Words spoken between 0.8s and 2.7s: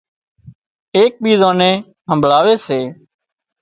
ايڪ ٻيزان نين همڀۯاوي